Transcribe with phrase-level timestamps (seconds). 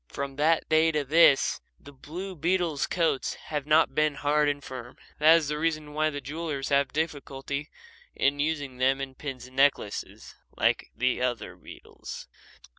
[0.07, 4.97] From that day to this the blue beetles' coats have not been hard and firm.
[5.19, 7.69] That is the reason why the jewellers have difficulty
[8.15, 10.89] in using them in pins and necklaces like
[11.21, 12.27] other beetles.